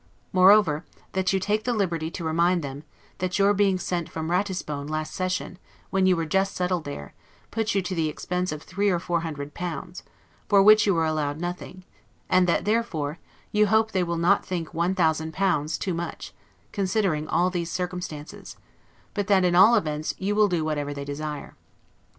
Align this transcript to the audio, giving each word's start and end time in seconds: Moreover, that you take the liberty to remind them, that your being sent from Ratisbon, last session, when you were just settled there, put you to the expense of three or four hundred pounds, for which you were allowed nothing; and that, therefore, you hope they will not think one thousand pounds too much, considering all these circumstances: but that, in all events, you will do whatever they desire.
Moreover, 0.33 0.83
that 1.11 1.31
you 1.31 1.39
take 1.39 1.63
the 1.63 1.75
liberty 1.75 2.09
to 2.09 2.23
remind 2.23 2.63
them, 2.63 2.83
that 3.19 3.37
your 3.37 3.53
being 3.53 3.77
sent 3.77 4.09
from 4.09 4.31
Ratisbon, 4.31 4.87
last 4.89 5.13
session, 5.13 5.59
when 5.91 6.07
you 6.07 6.15
were 6.15 6.25
just 6.25 6.55
settled 6.55 6.85
there, 6.85 7.13
put 7.51 7.75
you 7.75 7.83
to 7.83 7.93
the 7.93 8.09
expense 8.09 8.51
of 8.51 8.63
three 8.63 8.89
or 8.89 8.97
four 8.97 9.19
hundred 9.19 9.53
pounds, 9.53 10.01
for 10.49 10.63
which 10.63 10.87
you 10.87 10.95
were 10.95 11.05
allowed 11.05 11.39
nothing; 11.39 11.83
and 12.29 12.47
that, 12.47 12.65
therefore, 12.65 13.19
you 13.51 13.67
hope 13.67 13.91
they 13.91 14.01
will 14.01 14.17
not 14.17 14.43
think 14.43 14.73
one 14.73 14.95
thousand 14.95 15.33
pounds 15.33 15.77
too 15.77 15.93
much, 15.93 16.33
considering 16.71 17.27
all 17.27 17.51
these 17.51 17.71
circumstances: 17.71 18.57
but 19.13 19.27
that, 19.27 19.45
in 19.45 19.53
all 19.53 19.75
events, 19.75 20.15
you 20.17 20.33
will 20.33 20.47
do 20.47 20.65
whatever 20.65 20.95
they 20.95 21.05
desire. 21.05 21.55